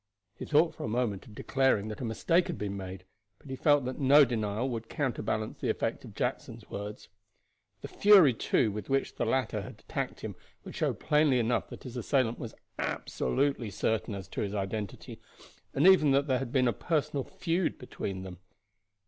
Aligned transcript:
He 0.33 0.45
thought 0.45 0.73
for 0.73 0.83
a 0.83 0.87
moment 0.89 1.27
of 1.27 1.35
declaring 1.35 1.87
that 1.89 2.01
a 2.01 2.05
mistake 2.05 2.47
had 2.47 2.57
been 2.57 2.75
made, 2.75 3.03
but 3.37 3.51
he 3.51 3.55
felt 3.55 3.85
that 3.85 3.99
no 3.99 4.25
denial 4.25 4.67
would 4.71 4.89
counterbalance 4.89 5.59
the 5.59 5.69
effect 5.69 6.03
of 6.03 6.15
Jackson's 6.15 6.67
words. 6.71 7.07
The 7.81 7.87
fury, 7.87 8.33
too, 8.33 8.71
with 8.71 8.89
which 8.89 9.13
the 9.17 9.25
latter 9.27 9.61
had 9.61 9.81
attacked 9.81 10.21
him 10.21 10.35
would 10.63 10.73
show 10.75 10.95
plainly 10.95 11.37
enough 11.37 11.69
that 11.69 11.83
his 11.83 11.97
assailant 11.97 12.39
was 12.39 12.55
absolutely 12.79 13.69
certain 13.69 14.15
as 14.15 14.27
to 14.29 14.41
his 14.41 14.55
identity, 14.55 15.21
and 15.71 15.85
even 15.85 16.09
that 16.13 16.25
there 16.25 16.39
had 16.39 16.51
been 16.51 16.67
a 16.67 16.73
personal 16.73 17.23
feud 17.23 17.77
between 17.77 18.23
them. 18.23 18.39